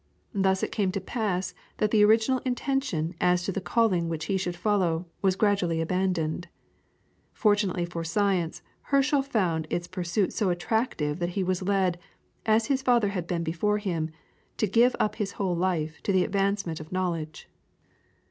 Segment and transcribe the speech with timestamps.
[0.33, 4.35] Thus it came to pass that the original intention as to the calling which he
[4.35, 6.47] should follow was gradually abandoned.
[7.33, 11.99] Fortunately for science Herschel found its pursuit so attractive that he was led,
[12.47, 14.09] as his father had been before him,
[14.57, 17.47] to give up his whole life to the advancement of knowledge.